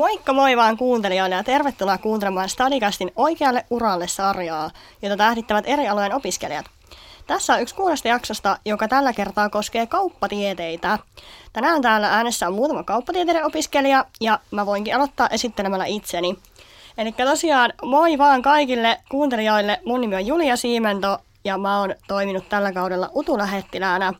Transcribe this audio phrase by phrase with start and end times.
[0.00, 4.70] Moikka moi vaan kuuntelijoille ja tervetuloa kuuntelemaan Stadikastin Oikealle uralle sarjaa,
[5.02, 6.66] jota tähdittävät eri alojen opiskelijat.
[7.26, 10.98] Tässä on yksi kuudesta jaksosta, joka tällä kertaa koskee kauppatieteitä.
[11.52, 16.36] Tänään täällä äänessä on muutama kauppatieteiden opiskelija ja mä voinkin aloittaa esittelemällä itseni.
[16.98, 19.80] Eli tosiaan moi vaan kaikille kuuntelijoille.
[19.84, 24.12] Mun nimi on Julia Siimento ja mä oon toiminut tällä kaudella utulähettiläänä.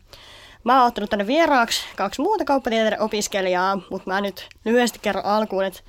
[0.65, 5.65] Mä oon ottanut tänne vieraaksi kaksi muuta kauppatieteiden opiskelijaa, mutta mä nyt lyhyesti kerron alkuun,
[5.65, 5.81] että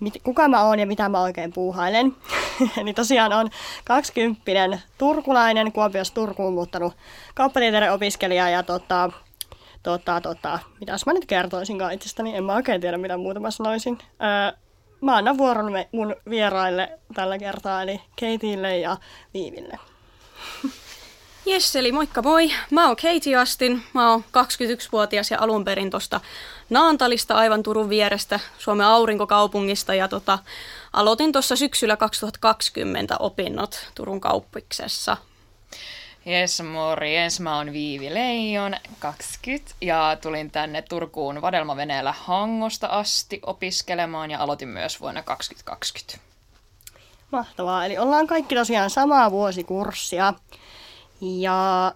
[0.00, 2.16] mit, kuka mä oon ja mitä mä oikein puuhailen.
[2.80, 3.50] Eli tosiaan on
[3.84, 6.92] 20 turkulainen, Kuopiossa Turkuun muuttanut
[7.34, 9.10] kauppatieteiden opiskelija ja tota,
[9.82, 13.98] tota, tota, mitäs mä nyt kertoisinkaan itsestäni, en mä oikein tiedä mitä muuta mä sanoisin.
[14.02, 14.58] Öö,
[15.00, 18.96] mä annan vuoron mun vieraille tällä kertaa, eli Keitille ja
[19.34, 19.78] Viiville.
[21.48, 22.50] Jes, eli moikka moi.
[22.70, 23.82] Mä oon Katie Astin.
[23.92, 26.20] Mä oon 21-vuotias ja alun perin tosta
[26.70, 29.94] Naantalista aivan Turun vierestä, Suomen aurinkokaupungista.
[29.94, 30.38] Ja tota,
[30.92, 35.16] aloitin tuossa syksyllä 2020 opinnot Turun kauppiksessa.
[36.24, 37.40] Jes, morjens.
[37.40, 44.68] Mä oon Viivi Leijon, 20, ja tulin tänne Turkuun vadelmaveneellä Hangosta asti opiskelemaan ja aloitin
[44.68, 46.28] myös vuonna 2020.
[47.30, 47.86] Mahtavaa.
[47.86, 50.34] Eli ollaan kaikki tosiaan samaa vuosikurssia.
[51.20, 51.92] Ja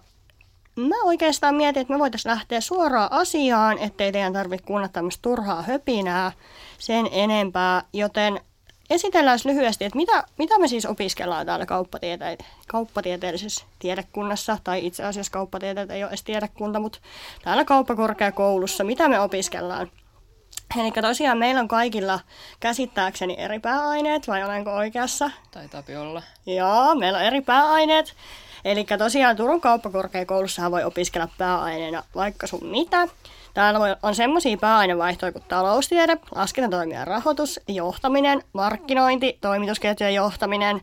[0.77, 5.63] mä oikeastaan mietin, että me voitaisiin lähteä suoraan asiaan, ettei teidän tarvitse kuunnella tämmöistä turhaa
[5.63, 6.33] höpinää
[6.79, 7.83] sen enempää.
[7.93, 8.41] Joten
[8.91, 15.33] esitellään lyhyesti, että mitä, mitä me siis opiskellaan täällä kauppatiete- kauppatieteellisessä tiedekunnassa, tai itse asiassa
[15.33, 16.99] kauppatieteet ei ole edes tiedekunta, mutta
[17.45, 19.91] täällä kauppakorkeakoulussa, mitä me opiskellaan.
[20.81, 22.21] Eli tosiaan meillä on kaikilla
[22.61, 25.31] käsittääkseni eri pääaineet, vai olenko oikeassa?
[25.51, 26.23] Taitaa olla.
[26.47, 28.15] Joo, meillä on eri pääaineet.
[28.65, 33.09] Eli tosiaan Turun kauppakorkeakoulussahan voi opiskella pääaineena vaikka sun mitä.
[33.55, 40.81] Täällä on semmoisia pääainevaihtoja kuin taloustiede, laskentatoimien rahoitus, johtaminen, markkinointi, toimitusketjujen johtaminen,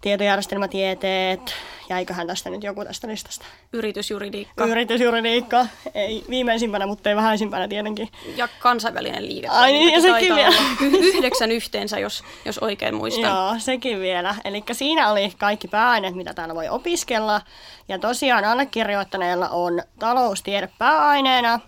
[0.00, 1.54] tietojärjestelmätieteet,
[1.88, 3.44] jäiköhän tästä nyt joku tästä listasta?
[3.72, 4.64] Yritysjuridiikka.
[4.64, 8.08] Yritysjuridiikka, ei viimeisimpänä, mutta ei vähäisimpänä tietenkin.
[8.36, 9.48] Ja kansainvälinen liike.
[9.48, 10.56] Ai niin, ja sekin vielä.
[10.80, 13.30] Yhdeksän yhteensä, jos, jos oikein muistan.
[13.30, 14.34] Joo, sekin vielä.
[14.44, 17.40] Eli siinä oli kaikki pääaineet, mitä täällä voi opiskella.
[17.88, 21.60] Ja tosiaan allekirjoittaneella on taloustiede pääaineena.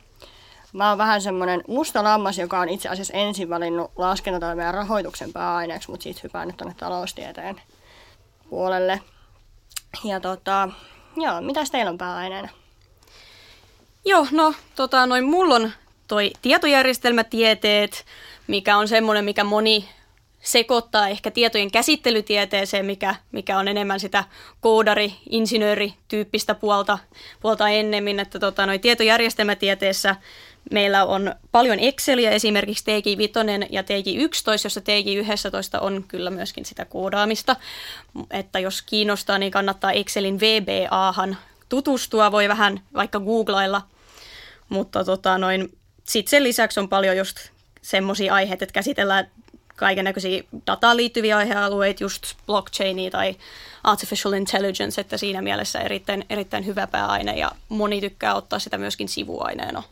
[0.74, 5.32] Mä oon vähän semmoinen musta lammas, joka on itse asiassa ensin valinnut laskentatoimen ja rahoituksen
[5.32, 7.60] pääaineeksi, mutta sitten hypään nyt tuonne taloustieteen
[8.50, 9.00] puolelle.
[10.04, 10.68] Ja tota,
[11.16, 12.48] joo, mitäs teillä on pääaineena?
[14.04, 15.70] Joo, no tota, noin mulla on
[16.08, 18.04] toi tietojärjestelmätieteet,
[18.46, 19.88] mikä on semmoinen, mikä moni
[20.40, 24.24] sekoittaa ehkä tietojen käsittelytieteeseen, mikä, mikä on enemmän sitä
[24.60, 26.98] koodari, insinööri-tyyppistä puolta,
[27.40, 30.16] puolta ennemmin, että tota, noi tietojärjestelmätieteessä
[30.70, 37.56] Meillä on paljon Exceliä, esimerkiksi TG5 ja TG11, jossa TG11 on kyllä myöskin sitä koodaamista.
[38.30, 41.36] Että jos kiinnostaa, niin kannattaa Excelin VBAhan
[41.68, 43.82] tutustua, voi vähän vaikka googlailla.
[44.68, 47.36] Mutta tota, noin, sitten sen lisäksi on paljon just
[47.82, 49.30] semmoisia aiheita, että käsitellään
[49.76, 53.36] kaiken näköisiä dataan liittyviä aihealueita, just blockchainia tai
[53.84, 59.08] artificial intelligence, että siinä mielessä erittäin, erittäin hyvä pääaine ja moni tykkää ottaa sitä myöskin
[59.08, 59.82] sivuaineena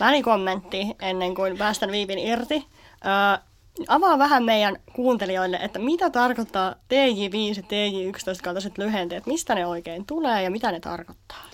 [0.00, 2.64] välikommentti ennen kuin päästän Viivin irti.
[3.06, 3.48] Öö,
[3.88, 10.06] avaa vähän meidän kuuntelijoille, että mitä tarkoittaa TJ5 ja TJ11 kaltaiset lyhenteet, mistä ne oikein
[10.06, 11.44] tulee ja mitä ne tarkoittaa?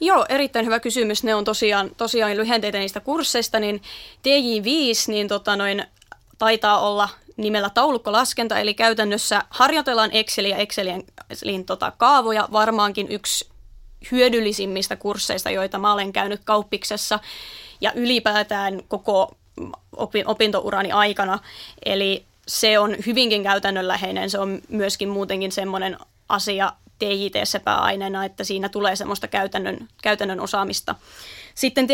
[0.00, 1.24] Joo, erittäin hyvä kysymys.
[1.24, 3.82] Ne on tosiaan, tosiaan lyhenteitä niistä kursseista, niin
[4.22, 4.68] TJ5
[5.06, 5.84] niin tota noin,
[6.38, 13.49] taitaa olla nimellä taulukkolaskenta, eli käytännössä harjoitellaan Exceliä, Excelin tota, kaavoja, varmaankin yksi
[14.10, 17.18] hyödyllisimmistä kursseista, joita mä olen käynyt kauppiksessa
[17.80, 19.34] ja ylipäätään koko
[20.26, 21.38] opintourani aikana.
[21.84, 25.96] Eli se on hyvinkin käytännönläheinen, se on myöskin muutenkin semmoinen
[26.28, 30.94] asia TJT pääaineena, että siinä tulee semmoista käytännön, käytännön osaamista.
[31.54, 31.90] Sitten TJ11,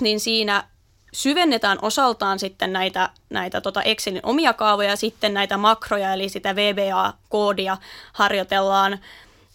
[0.00, 0.64] niin siinä
[1.12, 6.56] syvennetään osaltaan sitten näitä, näitä tota Excelin omia kaavoja ja sitten näitä makroja, eli sitä
[6.56, 7.76] VBA-koodia
[8.12, 8.98] harjoitellaan.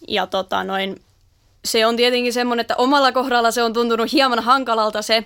[0.08, 1.02] Ja tota noin,
[1.64, 5.24] se on tietenkin semmoinen, että omalla kohdalla se on tuntunut hieman hankalalta se,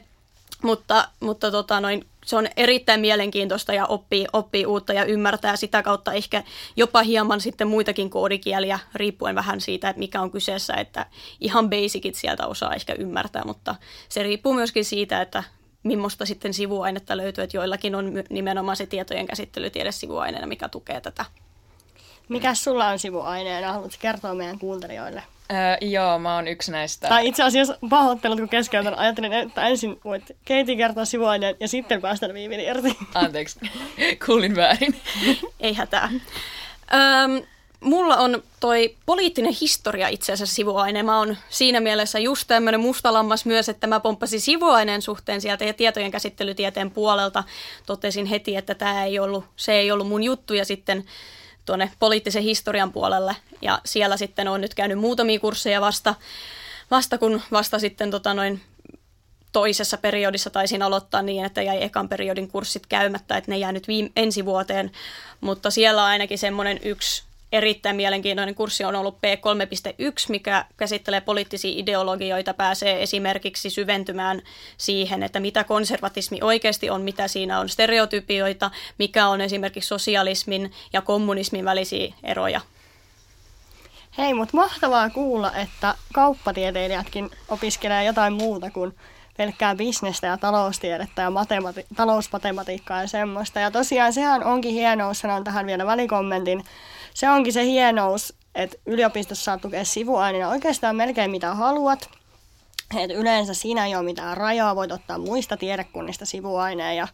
[0.62, 5.82] mutta, mutta tota noin, se on erittäin mielenkiintoista ja oppii, oppii uutta ja ymmärtää sitä
[5.82, 6.43] kautta ehkä
[6.76, 11.06] jopa hieman sitten muitakin koodikieliä, riippuen vähän siitä, että mikä on kyseessä, että
[11.40, 13.75] ihan basicit sieltä osaa ehkä ymmärtää, mutta
[14.08, 15.44] se riippuu myöskin siitä, että
[15.82, 21.25] millaista sitten sivuainetta löytyy, että joillakin on nimenomaan se tietojen käsittelytiede sivuaineena, mikä tukee tätä.
[22.28, 23.73] Mikä sulla on sivuaineena?
[23.73, 25.23] Haluatko kertoa meidän kuuntelijoille?
[25.52, 27.08] Öö, joo, mä oon yksi näistä.
[27.08, 28.99] Tai itse asiassa pahoittelut, kun keskeytän.
[28.99, 32.96] Ajattelin, että ensin voit Keiti kertoa sivuaineen ja sitten päästään viivin irti.
[33.14, 33.60] Anteeksi,
[34.26, 34.96] kuulin väärin.
[35.60, 36.10] Ei hätää.
[36.94, 37.43] Öm,
[37.81, 41.02] mulla on toi poliittinen historia itse asiassa sivuaine.
[41.02, 45.72] Mä oon siinä mielessä just tämmöinen mustalammas myös, että mä pomppasin sivuaineen suhteen sieltä ja
[45.72, 47.44] tietojen käsittelytieteen puolelta.
[47.87, 51.04] Totesin heti, että tämä ei ollut, se ei ollut mun juttu ja sitten
[51.64, 53.37] tuonne poliittisen historian puolelle.
[53.62, 56.14] Ja siellä sitten on nyt käynyt muutamia kursseja vasta,
[56.91, 58.61] vasta kun vasta sitten tota noin
[59.53, 63.88] toisessa periodissa taisin aloittaa niin, että jäi ekan periodin kurssit käymättä, että ne jää nyt
[63.88, 64.91] viime, ensi vuoteen.
[65.41, 71.72] Mutta siellä on ainakin semmoinen yksi erittäin mielenkiintoinen kurssi on ollut P3.1, mikä käsittelee poliittisia
[71.75, 74.43] ideologioita, pääsee esimerkiksi syventymään
[74.76, 81.02] siihen, että mitä konservatismi oikeasti on, mitä siinä on stereotypioita, mikä on esimerkiksi sosialismin ja
[81.02, 82.60] kommunismin välisiä eroja.
[84.19, 88.94] Hei, mutta mahtavaa kuulla, että kauppatieteilijätkin opiskelee jotain muuta kuin
[89.37, 93.60] pelkkää bisnestä ja taloustiedettä ja matemati- talousmatematiikkaa ja semmoista.
[93.60, 96.64] Ja tosiaan sehän onkin hienous, sanon tähän vielä välikommentin,
[97.14, 102.11] se onkin se hienous, että yliopistossa saa tukea sivuaineena oikeastaan melkein mitä haluat.
[102.97, 107.09] Et yleensä siinä ei ole mitään rajaa, voit ottaa muista tiedekunnista sivuaineen ja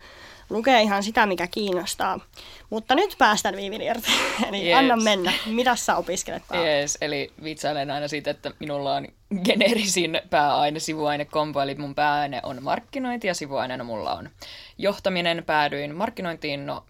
[0.51, 2.21] lukee ihan sitä, mikä kiinnostaa.
[2.71, 4.11] Mutta nyt päästään Viivin irti.
[4.49, 4.79] Eli yes.
[4.79, 5.33] anna mennä.
[5.47, 9.09] Mitä sä opiskelet Yes, eli vitsailen aina siitä, että minulla on
[9.45, 14.31] geneerisin pääaine, sivuainekompo, eli mun pääaine on markkinointi ja sivuaineena mulla on
[14.79, 15.45] johtaminen.
[15.47, 16.85] Päädyin markkinointiin no,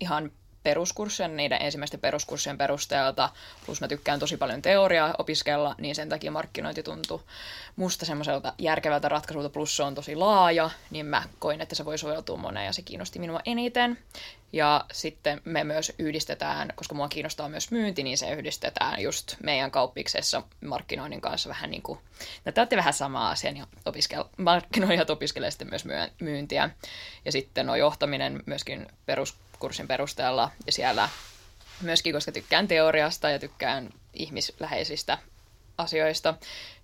[0.00, 0.32] ihan
[0.64, 3.30] peruskurssien, niiden ensimmäisten peruskurssien perusteelta,
[3.66, 7.22] plus mä tykkään tosi paljon teoriaa opiskella, niin sen takia markkinointi tuntuu
[7.76, 11.98] musta semmoiselta järkevältä ratkaisulta, plus se on tosi laaja, niin mä koin, että se voi
[11.98, 13.98] soveltua moneen ja se kiinnosti minua eniten.
[14.52, 19.70] Ja sitten me myös yhdistetään, koska mua kiinnostaa myös myynti, niin se yhdistetään just meidän
[19.70, 21.98] kauppiksessa markkinoinnin kanssa vähän niin kuin,
[22.44, 25.84] no te vähän sama asia, niin opiskel, markkinoijat opiskelee sitten myös
[26.20, 26.70] myyntiä.
[27.24, 29.34] Ja sitten no johtaminen myöskin perus
[29.64, 31.08] kurssin perusteella ja siellä
[31.82, 35.18] myöskin, koska tykkään teoriasta ja tykkään ihmisläheisistä
[35.78, 36.34] asioista,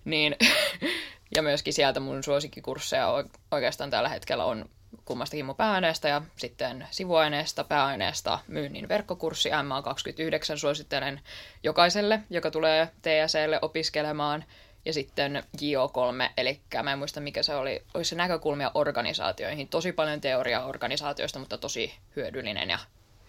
[0.05, 0.35] niin
[1.35, 3.07] ja myöskin sieltä mun suosikkikursseja
[3.51, 4.69] oikeastaan tällä hetkellä on
[5.05, 11.21] kummastakin mun pääaineesta ja sitten sivuaineesta, pääaineesta myynnin verkkokurssi MA29 suosittelen
[11.63, 14.45] jokaiselle, joka tulee TSElle opiskelemaan.
[14.85, 19.67] Ja sitten JO3, eli mä en muista mikä se oli, olisi se näkökulmia organisaatioihin.
[19.67, 22.79] Tosi paljon teoriaa organisaatioista, mutta tosi hyödyllinen ja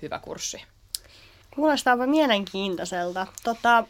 [0.02, 0.62] hyvä kurssi.
[1.54, 3.26] Kuulostaapa mielenkiintoiselta.
[3.42, 3.84] Tota,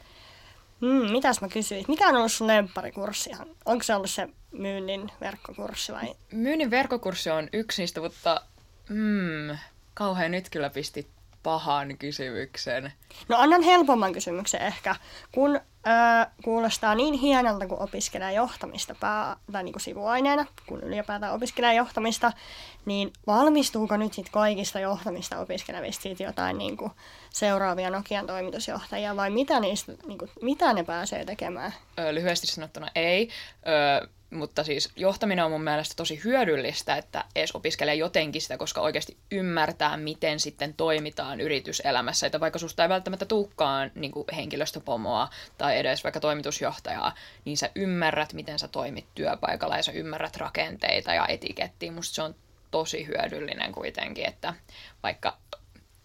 [0.81, 1.85] mm, mitäs mä kysyin?
[1.88, 3.31] Mikä on ollut sun lemparikurssi?
[3.64, 6.14] Onko se ollut se myynnin verkkokurssi vai?
[6.32, 8.43] Myynnin verkkokurssi on yksi niistä, mutta
[8.88, 9.59] mm,
[9.94, 11.09] kauhean nyt kyllä pistit
[11.43, 12.93] pahan kysymyksen.
[13.29, 14.97] No annan helpomman kysymyksen ehkä.
[15.33, 15.50] Kun
[15.87, 21.75] öö, kuulostaa niin hienolta, kun opiskelee johtamista pää, tai niin kuin sivuaineena, kun ylipäätään opiskelee
[21.75, 22.33] johtamista,
[22.85, 26.93] niin valmistuuko nyt sitten kaikista johtamista opiskelevista sit jotain niin kuin
[27.31, 31.75] seuraavia Nokian toimitusjohtajia, vai mitä, niistä, niin kuin, mitä ne pääsee tekemään?
[31.99, 33.29] Öö, lyhyesti sanottuna ei.
[33.67, 38.81] Öö, mutta siis johtaminen on mun mielestä tosi hyödyllistä, että edes opiskelee jotenkin sitä, koska
[38.81, 42.26] oikeasti ymmärtää, miten sitten toimitaan yrityselämässä.
[42.26, 45.28] Että vaikka susta ei välttämättä tuukkaan niin henkilöstöpomoa
[45.59, 47.14] tai edes vaikka toimitusjohtajaa,
[47.45, 51.92] niin sä ymmärrät, miten sä toimit työpaikalla ja sä ymmärrät rakenteita ja etikettiä.
[51.92, 52.35] Musta se on
[52.71, 54.54] tosi hyödyllinen kuitenkin, että
[55.02, 55.37] vaikka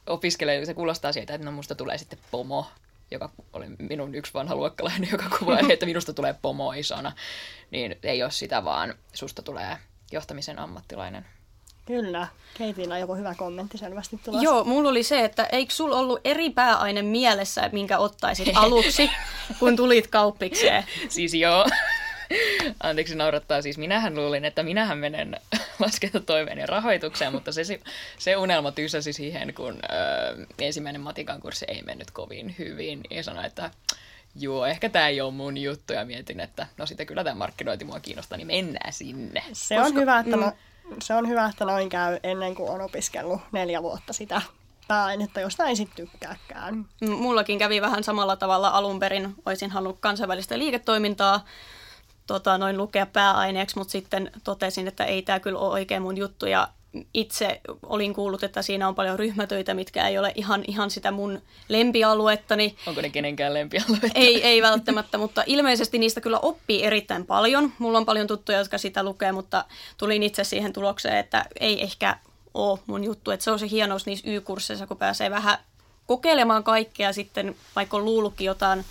[0.08, 2.68] opiskelee, se kuulostaa siitä, että no musta tulee sitten pomo,
[3.12, 7.12] joka oli minun yksi vanha luokkalainen, joka kuvaili, että minusta tulee pomo isona,
[7.72, 9.78] niin ei ole sitä, vaan susta tulee
[10.12, 11.26] johtamisen ammattilainen.
[11.86, 12.28] Kyllä.
[12.58, 14.44] Keitillä on joku hyvä kommentti selvästi tulossa.
[14.44, 19.10] Joo, mulla oli se, että eikö sul ollut eri pääaine mielessä, minkä ottaisit aluksi,
[19.60, 20.84] kun tulit kauppikseen?
[21.10, 21.66] siis joo.
[22.84, 25.40] Anteeksi naurattaa, siis minähän luulin, että minähän menen
[25.80, 27.80] laskentatoimeen ja rahoitukseen, mutta se,
[28.18, 33.46] se unelma tyssäsi siihen, kun ö, ensimmäinen matikan kurssi ei mennyt kovin hyvin ja sanoi,
[33.46, 33.72] että
[34.36, 37.86] joo, ehkä tämä ei ole mun juttu ja mietin, että no sitten kyllä tämä markkinointi
[37.86, 39.44] mua kiinnostaa, niin mennään sinne.
[39.54, 40.52] Se Koska, on hyvä, että mm, no,
[41.02, 44.42] se on hyvä, että noin käy ennen kuin on opiskellut neljä vuotta sitä
[44.88, 46.86] pääainetta, josta ei sitten tykkääkään.
[47.10, 49.36] Mullakin kävi vähän samalla tavalla alun perin.
[49.46, 51.46] Olisin halunnut kansainvälistä liiketoimintaa,
[52.28, 56.46] tota, noin lukea pääaineeksi, mutta sitten totesin, että ei tämä kyllä ole oikein mun juttu
[56.46, 56.68] ja
[57.14, 61.42] itse olin kuullut, että siinä on paljon ryhmätöitä, mitkä ei ole ihan, ihan sitä mun
[61.70, 62.76] lempialuettani.
[62.88, 64.08] Onko ne kenenkään lempialuetta?
[64.16, 67.74] Ei, ei välttämättä, mutta ilmeisesti niistä kyllä oppii erittäin paljon.
[67.80, 69.66] Mulla on paljon tuttuja, jotka sitä lukee, mutta
[69.98, 72.18] tulin itse siihen tulokseen, että ei ehkä
[72.54, 73.32] ole mun juttu.
[73.32, 75.58] Että se on se hienous niissä Y-kursseissa, kun pääsee vähän
[76.06, 78.86] kokeilemaan kaikkea sitten, vaikka on luullutkin jotain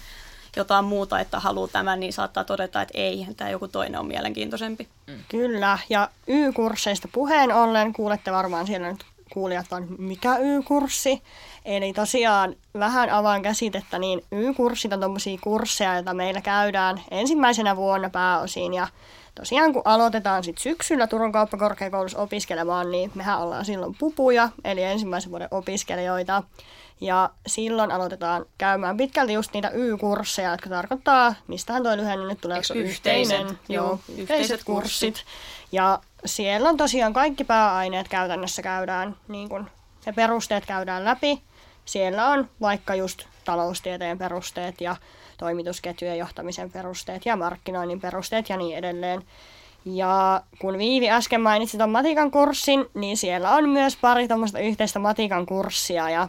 [0.57, 4.89] jotain muuta, että haluaa tämän, niin saattaa todeta, että ei, tämä joku toinen on mielenkiintoisempi.
[5.29, 11.23] Kyllä, ja Y-kursseista puheen ollen kuulette varmaan siellä nyt kuulijat on, mikä Y-kurssi.
[11.65, 18.11] Eli tosiaan vähän avaan käsitettä, niin Y-kurssit on tuommoisia kursseja, joita meillä käydään ensimmäisenä vuonna
[18.11, 18.75] pääosin.
[18.75, 18.89] Ja
[19.35, 25.31] tosiaan kun aloitetaan sitten syksyllä Turun kauppakorkeakoulussa opiskelemaan, niin mehän ollaan silloin pupuja, eli ensimmäisen
[25.31, 26.43] vuoden opiskelijoita.
[27.01, 32.59] Ja silloin aloitetaan käymään pitkälti just niitä Y-kursseja, jotka tarkoittaa, mistähän tuo lyhenne nyt tulee,
[32.75, 33.59] yhteinen, yhteiset?
[33.69, 35.25] joo, yhteiset yhteiset kurssit.
[35.73, 39.71] Ja siellä on tosiaan kaikki pääaineet käytännössä käydään, niin kun
[40.07, 41.43] ne perusteet käydään läpi.
[41.85, 44.97] Siellä on vaikka just taloustieteen perusteet ja
[45.39, 49.23] toimitusketjujen johtamisen perusteet ja markkinoinnin perusteet ja niin edelleen.
[49.85, 54.99] Ja kun Viivi äsken mainitsi tuon matikan kurssin, niin siellä on myös pari tuommoista yhteistä
[54.99, 56.29] matikan kurssia ja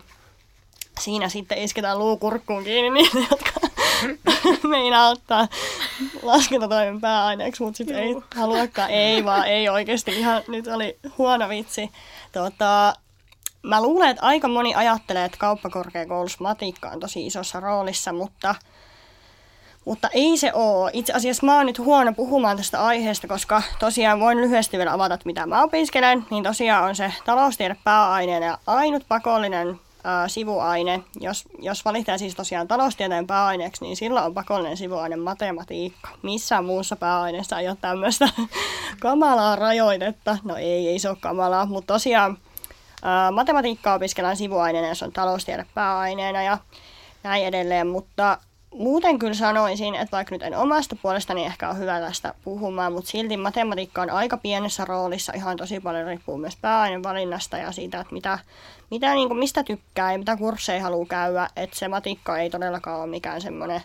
[0.99, 3.67] siinä sitten isketään luukurkkuun kiinni niille, jotka
[4.67, 5.47] meinaa ottaa
[6.21, 8.89] laskentatoimen pääaineeksi, mutta sitten ei haluakaan.
[8.89, 10.19] Ei vaan, ei oikeasti.
[10.19, 11.91] Ihan nyt oli huono vitsi.
[12.31, 12.93] Tota,
[13.63, 18.55] mä luulen, että aika moni ajattelee, että kauppakorkeakoulussa matikka on tosi isossa roolissa, mutta,
[19.85, 20.91] mutta ei se ole.
[20.93, 25.13] Itse asiassa mä oon nyt huono puhumaan tästä aiheesta, koska tosiaan voin lyhyesti vielä avata,
[25.13, 26.25] että mitä mä opiskelen.
[26.31, 31.03] Niin tosiaan on se taloustiede pääaineena ja ainut pakollinen ää, sivuaine.
[31.19, 36.09] Jos, jos valitsee siis tosiaan taloustieteen pääaineeksi, niin silloin on pakollinen sivuaine matematiikka.
[36.21, 38.29] Missään muussa pääaineessa ei ole tämmöistä
[38.99, 40.37] kamalaa rajoitetta.
[40.43, 42.37] No ei, ei se ole kamalaa, mutta tosiaan
[43.03, 46.57] ää, matematiikkaa opiskellaan sivuaineena, jos on taloustiede pääaineena ja
[47.23, 48.37] näin edelleen, mutta
[48.73, 53.11] muuten kyllä sanoisin, että vaikka nyt en omasta puolestani ehkä ole hyvä tästä puhumaan, mutta
[53.11, 55.33] silti matematiikka on aika pienessä roolissa.
[55.35, 58.39] Ihan tosi paljon riippuu myös pääainevalinnasta ja siitä, että mitä,
[58.91, 61.47] mitä, niin kuin, mistä tykkää ja mitä kursseja haluaa käydä.
[61.55, 63.81] Että se matikka ei todellakaan ole mikään semmoinen,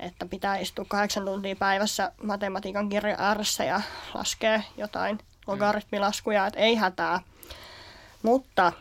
[0.00, 3.80] että pitää istua kahdeksan tuntia päivässä matematiikan kirja ääressä ja
[4.14, 7.20] laskea jotain logaritmilaskuja, että ei hätää.
[8.22, 8.72] Mutta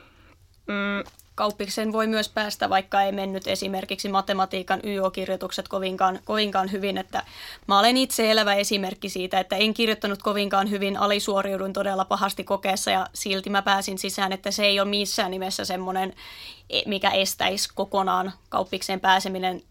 [0.67, 1.03] mm,
[1.37, 6.97] Kauppikseen voi myös päästä, vaikka ei mennyt esimerkiksi matematiikan YO-kirjoitukset kovinkaan, kovinkaan hyvin.
[6.97, 7.23] Että
[7.67, 12.91] mä olen itse elävä esimerkki siitä, että en kirjoittanut kovinkaan hyvin, alisuoriudun todella pahasti kokeessa
[12.91, 16.13] ja silti mä pääsin sisään, että se ei ole missään nimessä semmoinen,
[16.69, 19.61] e- mikä estäisi kokonaan kauppikseen pääseminen,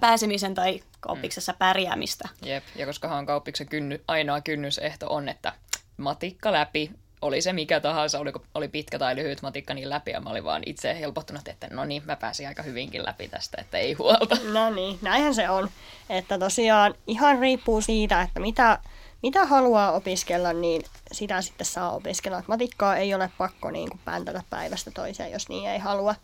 [0.00, 2.28] pääsemisen tai kauppiksessa pärjäämistä.
[2.42, 5.52] Jep, ja koskahan kauppiksen kynny, ainoa kynnysehto on, että
[5.96, 6.90] matikka läpi,
[7.22, 10.44] oli se mikä tahansa, oli, oli pitkä tai lyhyt matikka niin läpi, ja mä olin
[10.44, 14.36] vaan itse helpottunut, että no niin, mä pääsin aika hyvinkin läpi tästä, että ei huolta.
[14.52, 15.70] No niin, näinhän se on.
[16.10, 18.78] Että tosiaan ihan riippuu siitä, että mitä,
[19.22, 20.82] mitä haluaa opiskella, niin
[21.12, 22.42] sitä sitten saa opiskella.
[22.46, 26.14] Matikkaa ei ole pakko niin kuin päntätä päivästä toiseen, jos niin ei halua.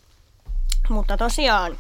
[0.89, 1.79] Mutta tosiaan,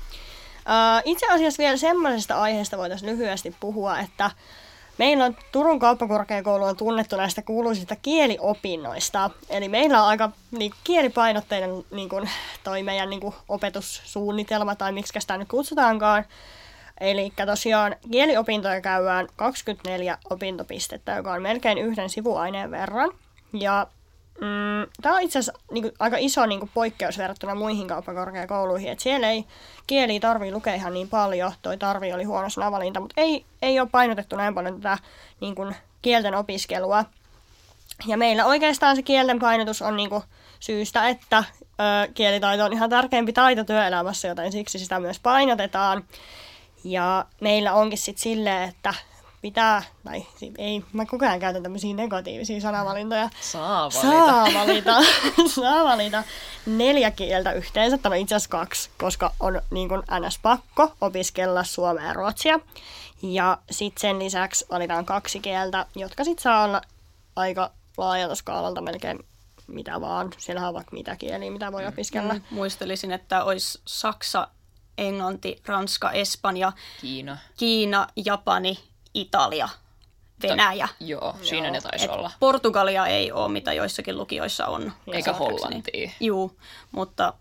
[0.66, 4.30] ää, itse asiassa vielä semmoisesta aiheesta voitaisiin lyhyesti puhua, että
[4.98, 9.30] Meillä on Turun kauppakorkeakoulu on tunnettu näistä kuuluisista kieliopinnoista.
[9.50, 12.30] Eli meillä on aika niin, kielipainotteinen niin kuin,
[12.64, 16.24] toi meidän niin kuin, opetussuunnitelma, tai miksi sitä nyt kutsutaankaan.
[17.00, 23.10] Eli tosiaan kieliopintoja käydään 24 opintopistettä, joka on melkein yhden sivuaineen verran.
[23.52, 23.86] Ja
[24.40, 28.92] mm, tämä on itse asiassa niin aika iso niin kuin, poikkeus verrattuna muihin kauppakorkeakouluihin.
[28.92, 29.44] Et siellä ei
[29.86, 31.52] kieli tarvii lukea ihan niin paljon.
[31.62, 34.98] Toi tarvi oli huono sanavalinta, mutta ei, ei ole painotettu näin paljon tätä
[35.40, 37.04] niin kuin, kielten opiskelua.
[38.06, 40.22] Ja meillä oikeastaan se kielten painotus on niin kuin,
[40.60, 46.04] syystä, että ö, kielitaito on ihan tärkeämpi taito työelämässä, joten siksi sitä myös painotetaan.
[46.84, 48.94] Ja meillä onkin sitten silleen, että
[49.44, 50.26] pitää, tai
[50.58, 53.30] ei, mä koko ajan käytän tämmöisiä negatiivisia sanavalintoja.
[53.40, 54.00] Saa valita.
[54.00, 55.02] Saa valita,
[55.54, 56.24] saa valita
[56.66, 60.38] neljä kieltä yhteensä, no itse asiassa kaksi, koska on niin kuin ns.
[60.38, 62.60] pakko opiskella suomea ja ruotsia.
[63.22, 66.82] Ja sitten sen lisäksi valitaan kaksi kieltä, jotka sitten saa olla
[67.36, 69.18] aika laajalta skaalalta melkein
[69.66, 70.30] mitä vaan.
[70.38, 72.34] Siellähän on vaikka mitä kieliä, mitä voi opiskella.
[72.34, 74.48] Mm, muistelisin, että olisi Saksa,
[74.98, 77.38] Englanti, Ranska, Espanja, Kiina.
[77.56, 78.78] Kiina, Japani,
[79.14, 79.68] Italia,
[80.42, 80.88] Venäjä.
[81.00, 82.30] Joo, siinä ne taisi Et olla.
[82.40, 84.82] Portugalia ei ole, mitä joissakin lukioissa on.
[84.82, 85.38] Eikä käsittääkseni.
[85.38, 86.10] Hollantia.
[86.20, 86.58] Juu,
[86.92, 87.34] mutta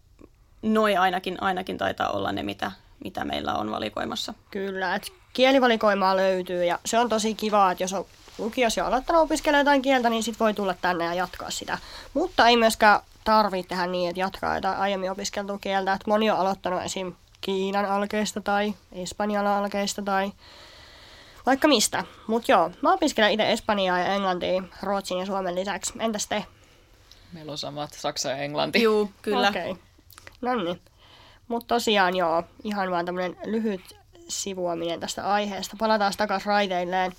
[0.61, 2.71] noi ainakin, ainakin taitaa olla ne, mitä,
[3.03, 4.33] mitä meillä on valikoimassa.
[4.51, 8.05] Kyllä, että kielivalikoimaa löytyy ja se on tosi kiva, että jos on
[8.37, 11.77] lukiossa jo aloittanut opiskella jotain kieltä, niin sit voi tulla tänne ja jatkaa sitä.
[12.13, 15.93] Mutta ei myöskään tarvitse tehdä niin, että jatkaa jotain aiemmin opiskeltua kieltä.
[15.93, 17.13] Että moni on aloittanut esim.
[17.41, 20.31] Kiinan alkeista tai Espanjan alkeista tai
[21.45, 22.03] vaikka mistä.
[22.27, 25.93] Mutta joo, mä opiskelen itse Espanjaa ja Englantia, Ruotsin ja Suomen lisäksi.
[25.99, 26.45] Entäs te?
[27.33, 28.81] Meillä on samat Saksa ja Englanti.
[28.81, 29.49] Juu, kyllä.
[29.49, 29.71] Okei.
[29.71, 29.83] Okay.
[30.41, 30.81] No niin.
[31.47, 33.97] Mutta tosiaan joo, ihan vaan tämmönen lyhyt
[34.27, 35.75] sivuaminen tästä aiheesta.
[35.79, 37.11] Palataan takaisin raiteilleen.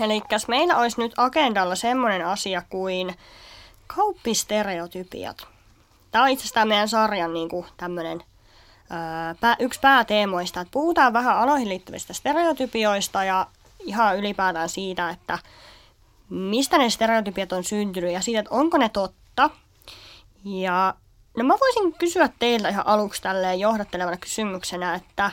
[0.00, 3.14] Eli meillä olisi nyt agendalla semmoinen asia kuin
[3.86, 5.46] kauppistereotypiat.
[6.10, 8.22] Tämä on itse asiassa meidän sarjan niin kuin tämmöinen
[9.58, 13.46] yksi pääteemoista, että puhutaan vähän aloihin liittyvistä stereotypioista ja
[13.80, 15.38] ihan ylipäätään siitä, että
[16.30, 19.50] mistä ne stereotypiat on syntynyt ja siitä, että onko ne totta.
[20.44, 20.94] Ja
[21.36, 25.30] no mä voisin kysyä teiltä ihan aluksi tälleen johdattelevana kysymyksenä, että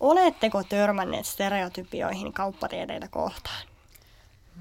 [0.00, 3.69] oletteko törmänneet stereotypioihin kauppatieteitä kohtaan?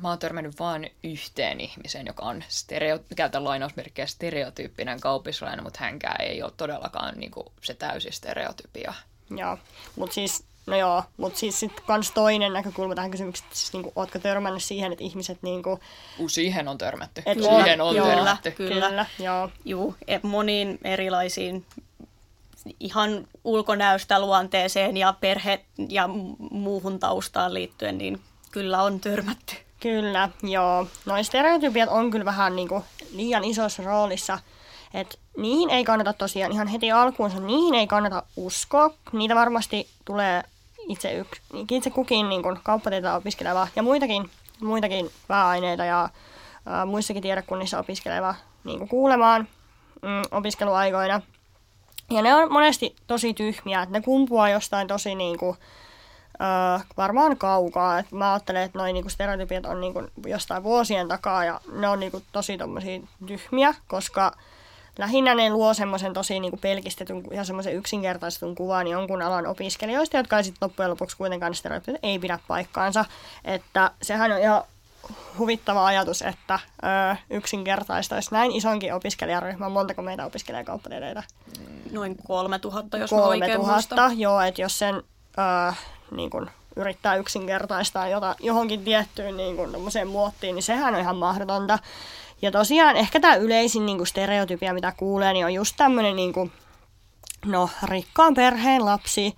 [0.02, 6.22] Mä oon törmännyt vain yhteen ihmiseen, joka on stereo, käytän lainausmerkkejä stereotyyppinen kauppislainen, mutta hänkään
[6.22, 8.94] ei ole todellakaan niin kuin, se täysi stereotypia.
[9.38, 9.58] Joo,
[9.96, 13.92] mutta siis, no joo, mutta siis sitten kans toinen näkökulma tähän kysymykseen, että siis niinku,
[13.96, 15.80] ootko törmännyt siihen, että ihmiset niinku...
[16.20, 17.24] Uh, siihen on törmätty.
[17.26, 18.52] Et siihen on joo, törmätty.
[18.52, 19.50] Kyllä, Kyllä, joo.
[19.66, 21.66] Juu, et moniin erilaisiin
[22.80, 26.10] ihan ulkonäöstä luonteeseen ja perhe- ja
[26.52, 29.56] muuhun taustaan liittyen, niin kyllä on törmätty.
[29.80, 30.88] Kyllä, joo.
[31.06, 34.40] Noin stereotypiat on kyllä vähän niinku liian isossa roolissa,
[34.94, 38.90] että niihin ei kannata tosiaan ihan heti alkuunsa, niihin ei kannata uskoa.
[39.12, 40.44] Niitä varmasti tulee
[40.88, 44.30] itse, yks, itse kukin niin kuin kauppatieteitä opiskeleva ja muitakin,
[44.62, 46.10] muitakin pääaineita ja
[46.66, 49.48] ää, muissakin tiedekunnissa opiskeleva niin kuin kuulemaan
[50.02, 51.22] mm, opiskeluaikoina.
[52.10, 55.58] Ja ne on monesti tosi tyhmiä, että ne kumpuaa jostain tosi niin kuin,
[56.42, 58.00] Öö, varmaan kaukaa.
[58.00, 62.00] Et mä ajattelen, että noin niinku stereotypiat on niinku jostain vuosien takaa ja ne on
[62.00, 64.32] niinku tosi tommosia tyhmiä, koska
[64.98, 70.38] lähinnä ne luo semmoisen tosi niinku pelkistetyn ja semmoisen yksinkertaistetun kuvan jonkun alan opiskelijoista, jotka
[70.38, 73.06] ei sitten loppujen lopuksi kuitenkaan stereotypiat ei pidä paikkaansa.
[73.46, 74.64] Että sehän on ihan
[75.38, 79.72] huvittava ajatus, että öö, yksinkertaistaisi näin isonkin opiskelijaryhmän.
[79.72, 81.24] Montako meitä opiskelee kauppatieteitä?
[81.92, 84.20] Noin 3000, jos mä oikein 3000, muistan.
[84.20, 85.04] joo, että jos sen
[85.40, 85.74] öö,
[86.12, 89.76] niin kun yrittää yksinkertaistaa jota, johonkin tiettyyn niin kun,
[90.08, 91.80] muottiin, niin sehän on ihan mahdotonta.
[92.42, 96.34] Ja tosiaan ehkä tämä yleisin niin kun stereotypia, mitä kuulee, niin on just tämmöinen niin
[97.46, 99.36] no, rikkaan perheen lapsi,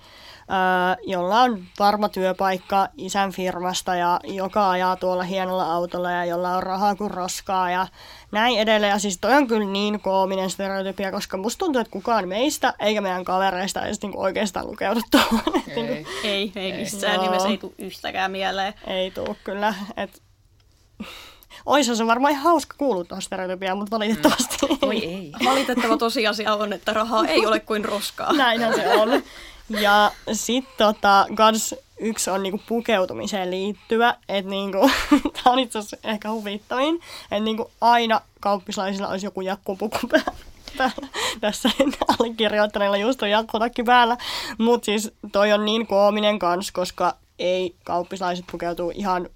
[1.03, 6.63] jolla on varma työpaikka isän firmasta ja joka ajaa tuolla hienolla autolla ja jolla on
[6.63, 7.87] rahaa kuin roskaa ja
[8.31, 8.91] näin edelleen.
[8.91, 13.01] Ja siis toi on kyllä niin koominen stereotypia, koska musta tuntuu, että kukaan meistä eikä
[13.01, 15.63] meidän kavereista edes niinku oikeastaan lukeudu tuohon.
[15.67, 16.05] Ei.
[16.23, 17.23] Ei, ei missään Joo.
[17.23, 18.73] nimessä ei tule yhtäkään mieleen.
[18.87, 19.73] Ei tuu kyllä.
[19.97, 20.21] Et...
[21.65, 24.77] Ois se varmaan ihan hauska kuulua tuohon stereotypiaan, mutta valitettavasti Mm.
[24.81, 25.31] Voi ei.
[25.45, 28.33] Valitettava tosiasia on, että rahaa ei ole kuin roskaa.
[28.33, 29.23] Näinhän se on.
[29.79, 34.91] Ja sitten tota, kans yksi on niinku pukeutumiseen liittyvä, että niinku,
[35.43, 40.31] tämä on itse asiassa ehkä huvittavin, että niinku aina kauppislaisilla olisi joku jakkupuku päällä.
[40.77, 41.07] päällä.
[41.41, 41.69] Tässä
[42.19, 44.17] allekirjoittaneella just on jakkutakki päällä,
[44.57, 49.29] mutta siis toi on niin koominen kans, koska ei kauppislaiset pukeutuu ihan,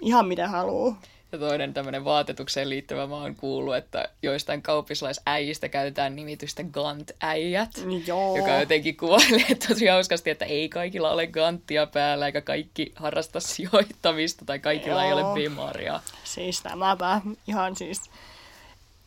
[0.00, 0.96] ihan miten haluaa.
[1.34, 7.70] Ja toinen tämmöinen vaatetukseen liittyvä mä oon kuullut, että joistain kauppislaisäijistä käytetään nimitystä Gant-äijät.
[8.06, 8.36] Joo.
[8.36, 14.44] Joka jotenkin kuvailee tosi hauskasti, että ei kaikilla ole ganttia päällä, eikä kaikki harrasta sijoittamista,
[14.44, 15.30] tai kaikilla ei Joo.
[15.30, 16.00] ole bimaria.
[16.24, 18.02] Siis tämäpä ihan siis,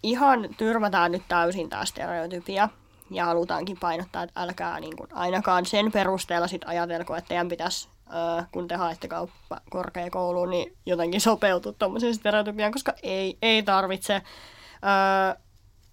[0.03, 2.69] ihan tyrmätään nyt täysin tämä stereotypia.
[3.11, 7.89] Ja halutaankin painottaa, että älkää niin kuin, ainakaan sen perusteella sit ajatelko, että teidän pitäisi,
[8.15, 14.13] öö, kun te haette kauppa korkeakouluun, niin jotenkin sopeutua tuommoiseen stereotypiaan, koska ei, ei tarvitse.
[14.13, 15.41] Öö,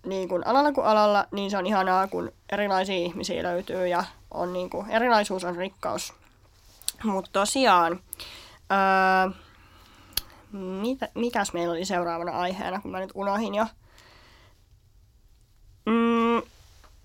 [0.06, 4.52] niin kuin alalla kuin alalla, niin se on ihanaa, kun erilaisia ihmisiä löytyy ja on
[4.52, 6.12] niin kuin, erilaisuus on rikkaus.
[7.04, 8.00] Mutta tosiaan,
[8.72, 9.34] öö,
[10.52, 13.66] mitä, mikäs meillä oli seuraavana aiheena, kun mä nyt unohin jo.
[15.86, 16.42] Mm,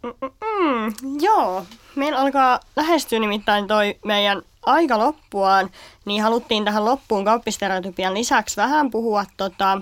[0.04, 4.42] mm, mm, mm, joo, meillä alkaa lähestyä nimittäin toi meidän
[4.72, 5.70] aika loppuaan,
[6.06, 9.82] niin haluttiin tähän loppuun kauppistereotypian lisäksi vähän puhua tota,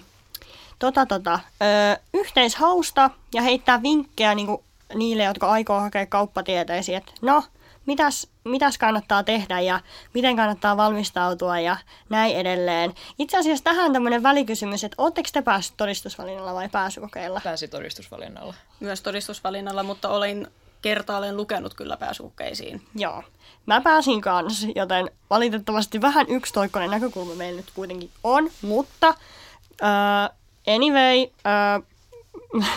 [0.80, 7.44] tota, tota, ö, yhteishausta ja heittää vinkkejä niinku niille, jotka aikoo hakea kauppatieteisiin, että no,
[7.86, 9.80] mitäs, mitäs kannattaa tehdä ja
[10.14, 11.78] miten kannattaa valmistautua ja
[12.10, 12.94] näin edelleen.
[13.20, 17.42] Itse asiassa tähän tämmöinen välikysymys, että ootteko te päässyt todistusvalinnalla vai pääsykokeilla?
[17.44, 18.54] Pääsi todistusvalinnalla.
[18.80, 20.48] Myös todistusvalinnalla, mutta olin
[20.82, 22.82] kertaalleen lukenut kyllä pääsykokeisiin.
[22.96, 23.24] Joo.
[23.66, 31.24] Mä pääsin kanssa, joten valitettavasti vähän yksitoikkoinen näkökulma meillä nyt kuitenkin on, mutta uh, anyway,
[31.24, 32.64] uh,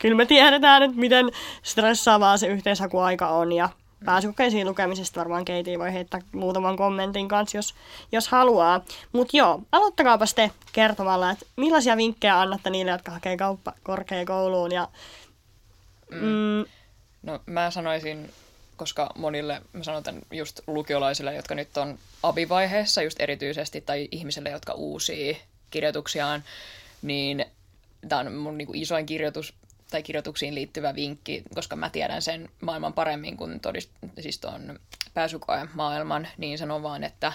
[0.00, 1.30] kyllä me tiedetään, että miten
[1.62, 3.68] stressaavaa se yhteishakuaika on ja
[4.04, 7.74] pääsykokeisiin lukemisesta varmaan Keiti voi heittää muutaman kommentin kanssa, jos,
[8.12, 8.80] jos haluaa.
[9.12, 14.88] Mutta joo, aloittakaapa te kertomalla, että millaisia vinkkejä annatte niille, jotka hakee kauppa korkeakouluun ja
[16.10, 16.64] mm,
[17.22, 18.30] No mä sanoisin
[18.80, 24.50] koska monille, mä sanon tämän just lukiolaisille, jotka nyt on abivaiheessa just erityisesti, tai ihmisille,
[24.50, 25.38] jotka uusii
[25.70, 26.44] kirjoituksiaan,
[27.02, 27.44] niin
[28.08, 29.54] tämä on mun niin isoin kirjoitus
[29.90, 34.78] tai kirjoituksiin liittyvä vinkki, koska mä tiedän sen maailman paremmin kuin todist, siis tuon
[35.14, 37.32] pääsykoen maailman, niin sanon vaan, että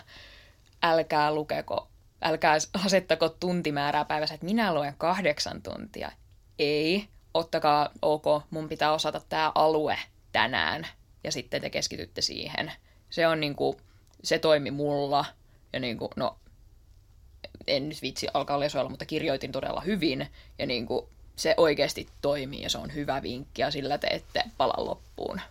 [0.83, 1.87] älkää lukeko,
[2.21, 6.11] älkää asettako tuntimäärää päivässä, että minä luen kahdeksan tuntia.
[6.59, 9.97] Ei, ottakaa, ok, mun pitää osata tämä alue
[10.31, 10.87] tänään,
[11.23, 12.71] ja sitten te keskitytte siihen.
[13.09, 13.77] Se on niinku,
[14.23, 15.25] se toimi mulla,
[15.73, 16.37] ja niinku, no,
[17.67, 20.27] en nyt vitsi alkaa lesoilla, mutta kirjoitin todella hyvin,
[20.59, 24.85] ja niinku, se oikeasti toimii, ja se on hyvä vinkki, ja sillä te ette pala
[24.85, 25.41] loppuun.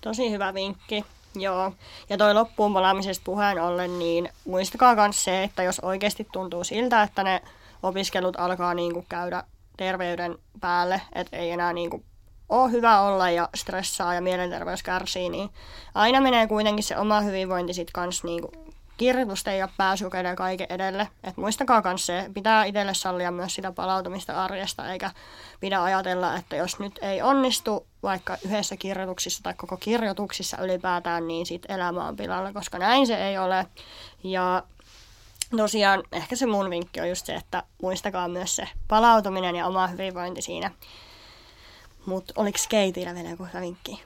[0.00, 1.04] Tosi hyvä vinkki.
[1.34, 1.72] Joo,
[2.08, 7.02] ja toi loppuun palaamisesta puheen ollen, niin muistakaa myös se, että jos oikeasti tuntuu siltä,
[7.02, 7.42] että ne
[7.82, 9.44] opiskelut alkaa niinku käydä
[9.80, 12.04] terveyden päälle, että ei enää niinku
[12.48, 15.50] ole hyvä olla ja stressaa ja mielenterveys kärsii, niin
[15.94, 18.52] aina menee kuitenkin se oma hyvinvointi sitten kans niinku
[18.96, 21.08] kirjoitusten ja pääsykokeiden kaiken edelle.
[21.24, 25.10] Et muistakaa myös se, pitää itselle sallia myös sitä palautumista arjesta, eikä
[25.60, 31.46] pidä ajatella, että jos nyt ei onnistu vaikka yhdessä kirjoituksissa tai koko kirjoituksissa ylipäätään, niin
[31.46, 33.66] sitten elämä on pilalla, koska näin se ei ole.
[34.24, 34.62] Ja
[35.56, 39.86] tosiaan ehkä se mun vinkki on just se, että muistakaa myös se palautuminen ja oma
[39.86, 40.70] hyvinvointi siinä.
[42.06, 44.02] Mutta oliko Keitillä vielä joku vinkki?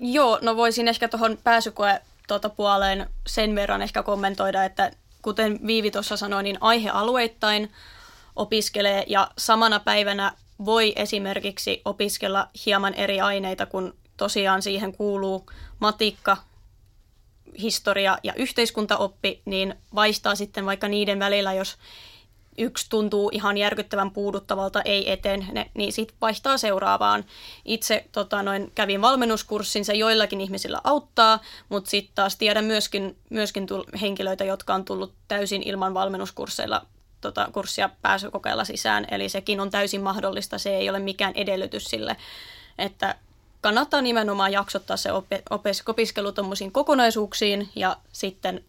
[0.00, 4.90] Joo, no voisin ehkä tuohon pääsykoe tuota puoleen sen verran ehkä kommentoida, että
[5.22, 7.72] kuten Viivi tuossa sanoi, niin aihealueittain
[8.36, 10.32] opiskelee ja samana päivänä
[10.64, 15.46] voi esimerkiksi opiskella hieman eri aineita, kun tosiaan siihen kuuluu
[15.78, 16.36] matikka,
[17.62, 21.76] historia ja yhteiskuntaoppi, niin vaihtaa sitten vaikka niiden välillä, jos
[22.58, 27.24] yksi tuntuu ihan järkyttävän puuduttavalta, ei etene, niin sitten vaihtaa seuraavaan.
[27.64, 33.66] Itse tota, noin, kävin valmennuskurssin, se joillakin ihmisillä auttaa, mutta sitten taas tiedän myöskin, myöskin
[33.72, 36.86] tull- henkilöitä, jotka on tullut täysin ilman valmennuskursseilla
[37.20, 42.16] tota, kurssia pääsykokeilla sisään, eli sekin on täysin mahdollista, se ei ole mikään edellytys sille,
[42.78, 43.14] että
[43.60, 45.10] kannattaa nimenomaan jaksottaa se
[45.86, 48.64] opiskelu tuommoisiin kokonaisuuksiin ja sitten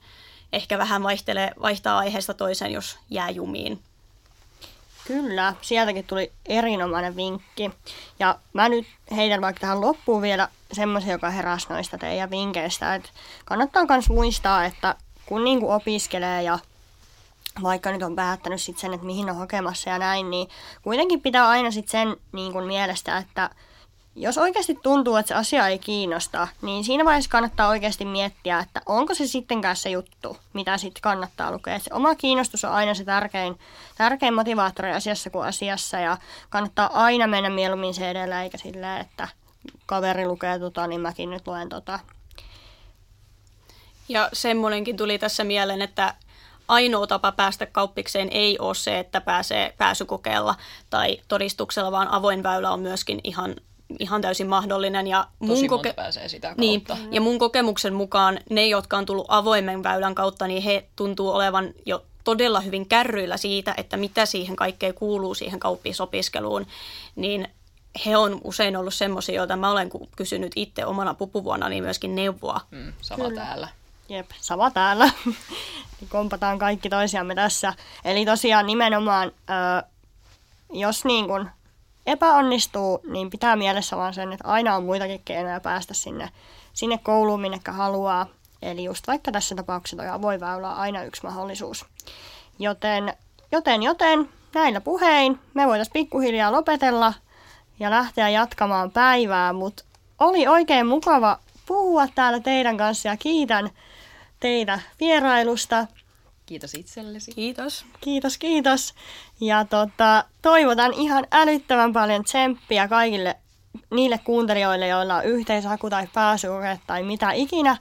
[0.54, 3.80] ehkä vähän vaihtelee, vaihtaa aiheesta toiseen, jos jää jumiin.
[5.08, 7.72] Kyllä, sieltäkin tuli erinomainen vinkki.
[8.20, 12.96] Ja mä nyt heitän vaikka tähän loppuun vielä semmoisen, joka heräsi noista teidän vinkkeistä.
[12.96, 13.10] Että
[13.46, 16.60] kannattaa myös muistaa, että kun niinku opiskelee ja
[17.64, 20.50] vaikka nyt on päättänyt sit sen, että mihin on hakemassa ja näin, niin
[20.82, 23.50] kuitenkin pitää aina sit sen niin kuin mielestä, että
[24.16, 28.82] jos oikeasti tuntuu, että se asia ei kiinnosta, niin siinä vaiheessa kannattaa oikeasti miettiä, että
[28.86, 31.80] onko se sittenkään se juttu, mitä sitten kannattaa lukea.
[31.80, 33.60] Se oma kiinnostus on aina se tärkein,
[33.98, 36.18] tärkein motivaattori asiassa kuin asiassa ja
[36.50, 39.28] kannattaa aina mennä mieluummin se edellä eikä silleen, että
[39.86, 42.00] kaveri lukee tota, niin mäkin nyt luen tota.
[44.10, 46.14] Ja semmoinenkin tuli tässä mieleen, että
[46.68, 50.56] ainoa tapa päästä kauppikseen ei ole se, että pääsee pääsykokeella
[50.90, 53.56] tai todistuksella, vaan avoin väylä on myöskin ihan
[54.00, 55.08] ihan täysin mahdollinen.
[55.08, 56.62] Ja mun Tosi koke- pääsee sitä kautta.
[56.62, 61.30] Niin, ja mun kokemuksen mukaan ne, jotka on tullut avoimen väylän kautta, niin he tuntuu
[61.30, 66.68] olevan jo todella hyvin kärryillä siitä, että mitä siihen kaikkeen kuuluu siihen kauppisopiskeluun,
[67.16, 67.48] niin
[68.06, 72.62] he on usein ollut semmoisia, joita mä olen kysynyt itse omana pupuvuonna, niin myöskin neuvoa.
[72.72, 73.42] Mm, sama Kyllä.
[73.42, 73.68] täällä.
[74.10, 75.10] Jep, sama täällä.
[76.10, 77.74] Kompataan kaikki toisiamme tässä.
[78.06, 79.32] Eli tosiaan nimenomaan,
[80.74, 81.50] jos niin kun
[82.10, 86.30] epäonnistuu, niin pitää mielessä vaan sen, että aina on muitakin keinoja päästä sinne,
[86.74, 88.26] sinne kouluun, minnekä haluaa.
[88.62, 91.86] Eli just vaikka tässä tapauksessa toi avoin väylä on aina yksi mahdollisuus.
[92.60, 93.14] Joten,
[93.52, 97.14] joten, joten näillä puhein me voitaisiin pikkuhiljaa lopetella
[97.80, 99.84] ja lähteä jatkamaan päivää, mutta
[100.20, 103.70] oli oikein mukava puhua täällä teidän kanssa ja kiitän
[104.40, 105.88] teitä vierailusta.
[106.50, 107.32] Kiitos itsellesi.
[107.32, 107.86] Kiitos.
[108.02, 108.94] Kiitos, kiitos.
[109.42, 113.36] Ja tota, toivotan ihan älyttömän paljon tsemppiä kaikille
[113.92, 117.78] niille kuuntelijoille, joilla on yhteishaku tai pääsykoke tai mitä ikinä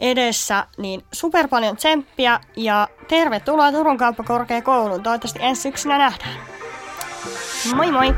[0.00, 5.02] edessä, niin super paljon tsemppiä ja tervetuloa Turun kauppakorkeakouluun.
[5.02, 6.38] Toivottavasti ensi syksynä nähdään.
[7.74, 8.14] Moi moi!